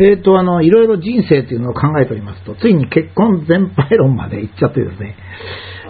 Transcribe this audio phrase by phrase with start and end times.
[0.00, 5.16] えっ、と、あの、いろいろ人生というのを考えておりますと、ついに結婚全廃論まで行っちゃってですね、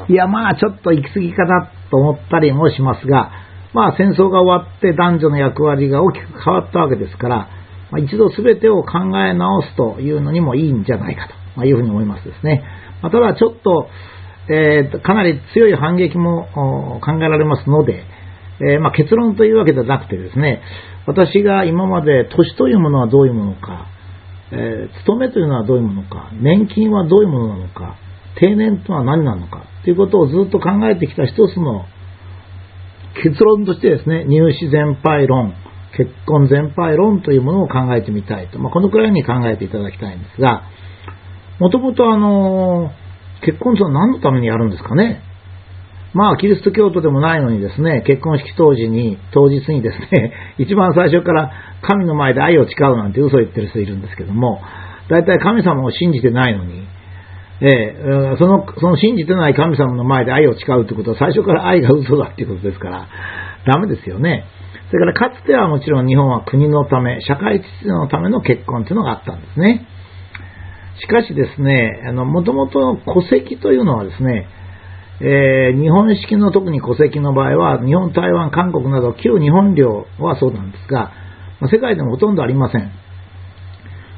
[0.09, 3.31] いや、まあ、ちょっと行き過ぎかなと思ったりもしますが、
[3.75, 7.37] まあ、戦争が終わって男女の役割が大きく変わったわけですから、
[7.91, 12.65] まあ、一度全てを考え直すというのにもいいんじゃないかというふうに思いますですね。
[13.03, 13.89] まあ、ただ、ちょっと、
[14.51, 16.49] えー、かなり強い反撃も
[17.05, 18.05] 考えられますので、
[18.61, 20.63] えー、まあ、結論というわけではなくてですね、
[21.07, 23.87] 私が今まで年というものはどういうものか、
[24.51, 27.97] えー、勤めというのはどういうものか、年金はどういうものなのか、
[28.41, 31.85] 定年とは何なのかということをずっと考えてきた一つの
[33.23, 35.55] 結論としてですね、入試全廃論、
[35.97, 40.63] 結婚全廃論というものを考えてみたいと、まあ、このくらいに考えていただきたいんですが、
[41.59, 42.93] もともとあの、
[43.45, 45.23] 結婚とは何のためにやるんですかね？
[46.15, 51.51] まあ、キリスト教徒でもないのにですね、結婚式当時に、当日にですね、 一番最初から
[51.83, 54.61] 神の前で愛を誓うなんて嘘を言ってる人いるんですけども、
[55.09, 56.83] 大体神様を信じてないのに、
[57.61, 63.07] えー、その、その信じてない神様の前で愛を誓うということは最初から愛が嘘だっていうことですから、
[63.67, 64.45] ダメですよね。
[64.91, 69.87] それからかつてはもちろん日本は国のため、社会秩序のための結婚というのがあったんですね。
[71.01, 74.47] しかしですね、あの、もともと戸籍というのはですね、
[75.21, 81.13] えー、日本式の特に戸籍の場合は、日本、台湾、韓国など旧日本領はそうなんですが、
[81.73, 82.93] 世界でもほとんどありません。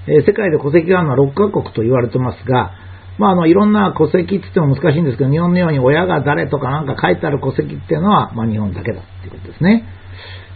[0.06, 2.72] えー、世界で戸籍があるのは6カ国と言われてますが、
[3.18, 9.84] まあ、あの、いろんな戸籍って言っても難しいんですけど、日本のように親が誰とかなんか書いてある戸籍っていうのは、まあ、日本だけだっていうことですね。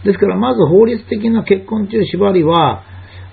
[0.03, 2.83] ですから、まず法律的な結婚中縛りは、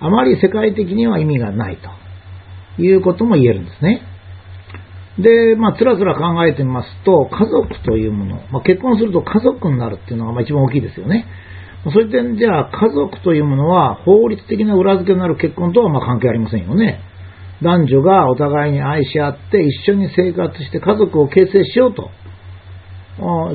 [0.01, 4.03] あまり世界的には意味がないということも言えるんですね。
[5.19, 11.27] で、まあ、つらつら考えてみますと、家族というもの、まあ、結婚すると家族になるっていうのがまあ一番大きいですよね。
[11.85, 17.01] そういう点じゃあ、家族というものは法律的な裏付けになる結婚とはまあ関係ありませんよね。
[17.63, 22.11] 男女がお互いに愛し合って一緒に生活して家族を形成しようと。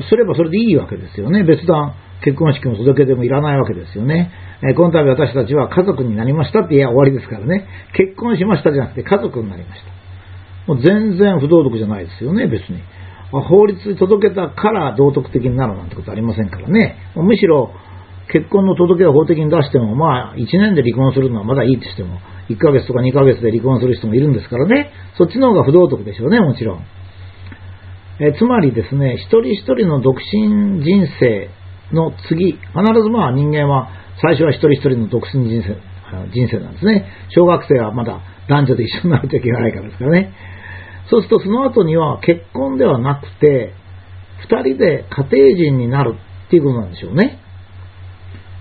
[0.08, 1.44] すればそれでいいわけですよね。
[1.44, 1.94] 別段
[2.24, 4.30] 結婚式の届けでもいらないわけですよね。
[4.68, 7.66] えこの度私たちは家族になりましたっていや終わりですからね。
[7.94, 9.97] 結婚しましたじゃなくて家族になりました。
[10.68, 12.78] もう全然不道徳じゃないですよね、別に。
[13.32, 16.96] 法律に届けたから道徳的になるなんてことありませんからね。
[17.16, 17.72] むしろ、
[18.30, 22.20] 結婚の届けを法的に出しても、まあ、1年で離婚するのはまだいいとしても、
[22.50, 24.90] 1ヶ月とか2ヶ月で離婚する人もいるんですからね。
[25.16, 26.84] そっちの方が不道徳でしょうね、もちろん。
[28.20, 31.48] えつまりですね、一人一人の独身人生
[31.92, 32.58] の次、必
[33.02, 33.88] ずまあ人間は
[34.20, 35.76] 最初は一人一人の独身人生
[36.32, 37.06] 人生なんですね。
[37.30, 40.32] 小学生はまだ男女で一緒になるといけないからですからね。
[41.10, 43.72] そうするとその後には結婚ではなくて、
[44.42, 46.14] 二人で家庭人になる
[46.46, 47.40] っていうことなんでしょうね。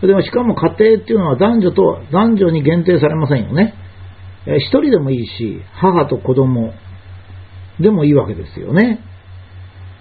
[0.01, 3.73] でもしかも家庭っていうのは男女と、男女に限定されませんよね。
[4.45, 6.73] 一人でもいいし、母と子供
[7.79, 8.99] でもいいわけですよね。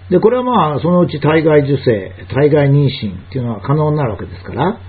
[0.09, 4.79] で、これはまあ、そのうち体外受精、体外妊娠っていうのは可能になるわけですから、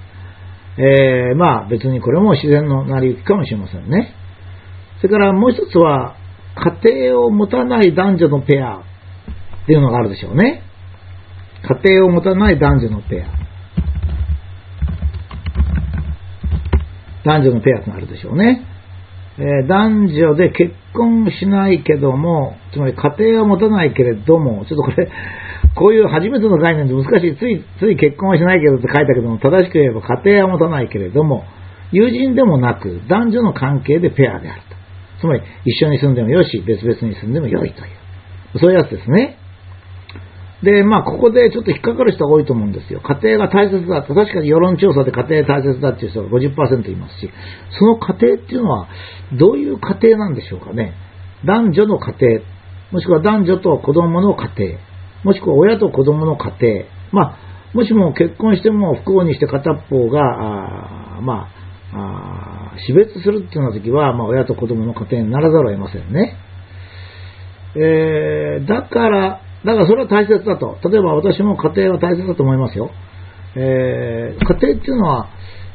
[0.79, 4.15] えー、まあ別にこれも自然の成り行きかもしれませんね。
[5.01, 6.17] それからもう一つは、
[6.59, 10.63] 家庭を持たない男女のペアっていうのがあるでしょうね。
[11.85, 13.49] 家庭を持たない男女のペア。
[17.25, 18.65] 男女のペアとなるでしょうね。
[19.39, 25.09] えー、男女で結婚しないけども、つまり家庭を持たないけれども、ちょっとこれ、
[25.77, 27.37] こういう初めての概念で難しい。
[27.37, 31.45] つい、つい結婚はしないけどって書いたけども、正しく言えば家庭は持たないけれども、
[31.93, 34.78] 友人でもなく男女の関係でペアであると。
[35.21, 38.59] つまり、一緒に住んでもよし、別々に住んでもよいという。
[38.61, 39.39] そういうやつですね。
[40.63, 43.01] で、まあ、ここでちょっと引っかかる人が多いと思うんですよ。
[43.01, 44.15] 家庭が大切だと。
[44.15, 47.31] 確かに世論調査で家庭大切だっていう人が50%いますし、
[47.79, 48.89] その家庭っていうのは、
[49.39, 50.95] どういう家庭なんでしょうかね。
[51.45, 52.41] 男女の家庭、
[52.91, 54.79] もしくは男女と子供の家庭、
[55.25, 57.39] もしくは親と子供の家庭、まあ、
[57.75, 61.49] もしも結婚しても不幸にして片方が、あま
[61.93, 66.37] あ、あ死別するっていうような時は、まあ、親と子供の家庭にならざるを得ませんね。
[67.77, 70.79] えー、だから、だからそれは大切だと。
[70.89, 72.91] 例えば私も家庭は大切だと思いますよ。
[73.57, 75.29] えー、家庭っていうのは、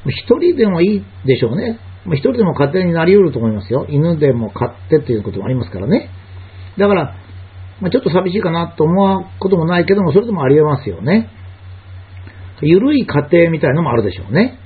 [0.07, 1.80] 一人でもいいでしょうね。
[2.07, 3.86] 一人でも家庭になり得ると思いますよ。
[3.89, 6.10] 犬でも飼ってっていうこともありますからね。
[6.77, 7.16] だから、
[7.80, 11.30] まあ、ちょっと寂しいかなと思うこともないけども、それでもあり得ますよね。
[12.62, 14.60] ゆるい家庭みたいのもあるでしょうね。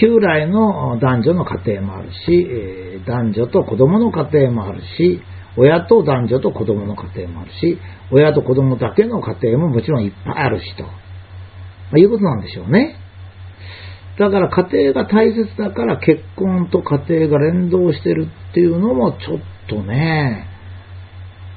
[0.00, 5.20] 旧来の男女の家庭もあるし、男女と子供の家庭もあるし、
[5.58, 7.78] 親と男女と子供の家庭もあるし、
[8.10, 10.90] 親と子供だけの家庭ももちろんいっぱいあるしと、ま
[11.94, 12.96] あ、いうことなんでしょうね。
[14.18, 20.46] だから家庭が大切だから結婚と家庭が連動してるっていうのもちょっとね、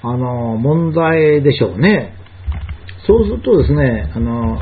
[0.01, 2.15] あの、問題でしょうね。
[3.07, 4.61] そうするとですね、あの、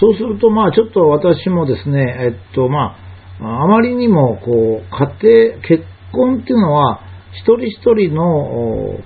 [0.00, 2.96] そうすると、まあ、ちょっと私もですね、えっと、ま
[3.40, 7.00] あ、あまりにも、こう、家庭、結婚っていうのは、
[7.32, 9.00] 一人一人の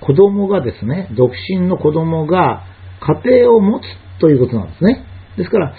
[0.00, 2.64] 子供がですね、独身の子供が
[3.24, 3.84] 家庭を持つ
[4.20, 5.04] ということなんですね。
[5.36, 5.74] ですから、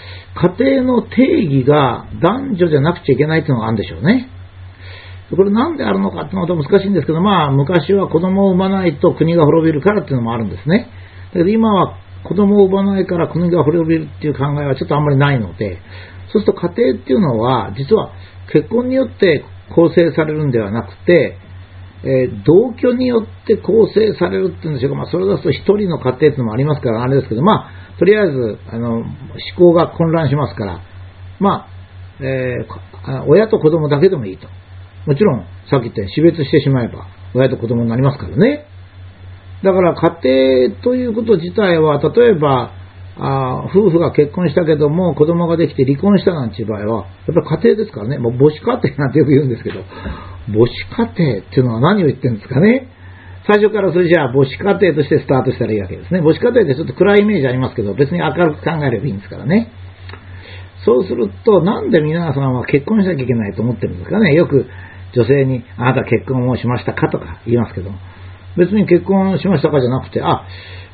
[0.58, 4.28] 家庭の定義が男女じゃなくちゃいけないというのがあるんでしょうね。
[5.30, 10.88] これなんであるのかっていうのは難しいんですけど、まあ、昔は子供を産まないと国が滅びるからっていうのもあるんですね。
[11.32, 15.78] だけど今は子供を産まないから国が滅びるっていう考えはちょっとあんまりないので、
[16.32, 18.12] そうすると家庭っていうのは、実は
[18.52, 19.44] 結婚によって
[19.74, 21.38] 構成されるんではなくて、
[22.04, 29.06] えー、同居によって構成されるっていうんでしょうか、まあ、それだと一人の家庭っていうのもありますから、あれですけど、まあ、とりあえず、あの、思
[29.56, 30.80] 考が混乱しますから、
[31.40, 31.68] まあ、
[32.20, 34.48] えー、親と子供だけでもいいと。
[35.06, 38.66] もちろん、さっき言ったように死別してしまえば、親と子供になりますからね。
[39.62, 42.72] だから家庭ということ自体は、例えば、
[43.18, 49.80] あ夫婦が結婚したけども子供ができて離婚したなんていう場合は、やっぱり家庭ですからね、もう母子家庭なんてよく言うんですけど、
[50.52, 52.88] 母子家庭っていうのは何を言ってるんですかね。
[53.46, 56.20] 最初からそれじゃあ母子家庭としてスタートしたらいいわけですね。
[56.20, 59.72] 母子家庭ってちょっと暗いイメージありますけど、別に明るく考えればいいんですからね。
[60.84, 64.34] そうすると、なんで皆さんは結婚しなきゃいけないと思ってるんですかね。
[64.34, 64.66] よく
[65.14, 67.98] 女性に、あなた結婚をしましたかとか言いますけども。
[68.56, 70.46] 別に結婚しましたかじゃなくて、あ、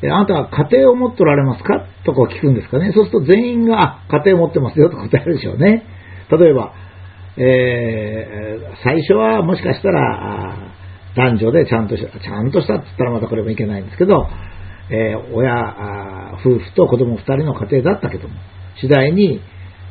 [0.03, 1.87] えあなたは家庭を持っておられますか？
[2.05, 2.93] とこう聞くんですかね。
[2.93, 5.85] そうすると全員が、あ、家庭を持ってますよと答えるでしょうね。
[6.31, 6.75] 例えば、
[7.37, 10.73] えー、最初はもしかしたら、
[11.15, 14.29] 男女でちゃんとした、ちゃんとしたって言ったらまたこれもいけないんですけど、
[14.91, 18.35] えー、親、夫婦と子供二人の家庭だったけども、
[18.81, 19.41] 次第に、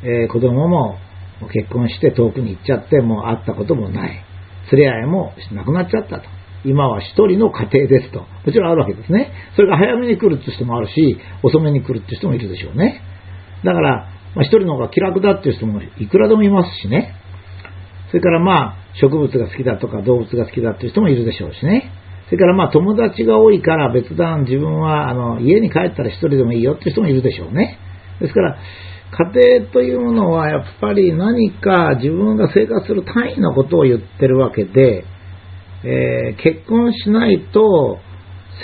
[0.04, 0.98] えー、子供も
[1.52, 4.24] 結婚して遠くに行っちゃって、もう会ったこともない。
[4.72, 6.28] 連れ合いもなくなっちゃったと。
[6.64, 8.20] 今は一人の家庭ですと。
[8.20, 9.32] もちろんあるわけですね。
[9.56, 13.02] それが早めに来るって人もあるし、遅めに来るって人もいるでしょうね。
[13.64, 17.14] だから、まあ、一人の方が気楽だっていう人もいくらでもいますしね。
[18.08, 21.90] それからまあ、植物が好きだとか動物が好きだっていう人もいるでしょうしね。
[22.26, 27.78] それからまあ、友達が多いから別段自分はあの家に帰ったら一人でもいいよっていう人もいるでしょうね。
[28.20, 28.58] ですから、
[29.34, 35.04] 家庭というものはやっぱり何か自分が生活する単位のことを言ってるわけで、
[35.84, 37.98] えー、結婚しないと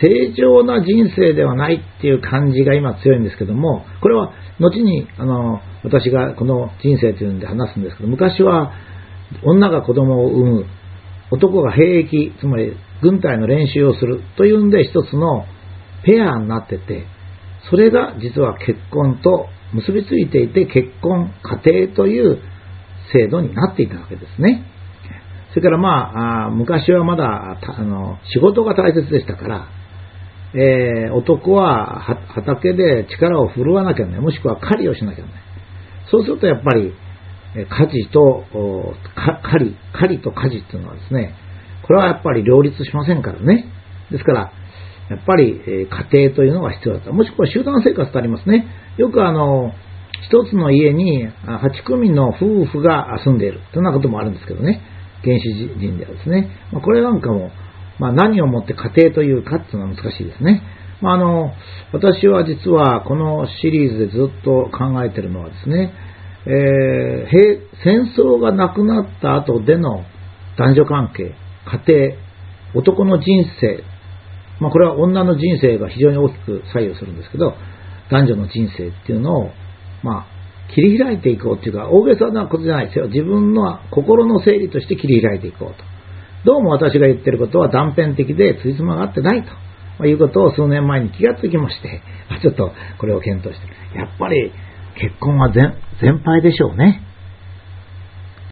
[0.01, 8.73] 正常な人生ではないっていう感じが今強いんですけども、これは後にあの私がこの人生というんで話すんですけど、昔は
[9.45, 10.67] 女が子供を産む、
[11.31, 12.73] 男が兵役、つまり
[13.03, 15.45] 軍隊の練習をするというんで一つの
[16.05, 17.07] ペアになってて、
[17.71, 22.39] それが実は結婚と結びついていて結婚、家庭という
[23.13, 24.65] 制度になっていたわけですね。
[25.51, 29.69] それからまあ、昔はまだあの仕事が大切でしたから、
[30.55, 35.31] えー、男は畑で力を振るわなきゃね、もしくは狩りをしなきゃね。
[36.11, 36.93] そうするとやっぱり、
[37.55, 38.45] 家事と
[39.53, 41.35] 狩り、狩りと家事っていうのはですね、
[41.87, 43.67] これはやっぱり両立しませんからね。
[44.11, 44.53] ですから、
[45.11, 47.13] やっぱり、え家庭というのが必要だった。
[47.13, 48.67] もしくは集団生活とありますね。
[48.99, 49.73] よくあの、
[50.23, 53.61] 一つの家に8組の夫婦が住んでいる。
[53.73, 54.83] というようなこともあるんですけどね。
[55.25, 55.49] 原始
[55.79, 56.51] 人ではですね。
[56.73, 57.51] まあ、これなんかも、
[57.99, 60.63] まあ、何をもって家庭というかっていうのは難しいですね。
[61.01, 61.53] まあ、あの、
[61.93, 65.93] 私は実はこのシリーズでずっと考えているのはですね、
[66.47, 70.05] えー、戦争がなくなった後での
[70.57, 71.35] 男女関係、
[71.87, 72.15] 家
[72.73, 73.85] 庭、男の人生、
[74.61, 77.55] まあ、これは女の人生が非常に大きく左右するんですけど、
[78.11, 79.51] 男女の人生っていうのを、
[80.03, 80.38] まあ、
[80.75, 83.09] 切り開いていこうっていうか、大げさなことじゃないですよ。
[83.09, 85.85] 自分の心の整理として切り開いていこうと。
[86.45, 89.49] どうも私が言ってることは断片的でついつまがってないと。
[89.99, 92.03] ま、いうことを数年前に気がつきまして、
[92.43, 93.67] ちょっとこれを検討して
[93.99, 94.53] やっぱり
[95.01, 97.08] 結婚は全全敗でしょうね。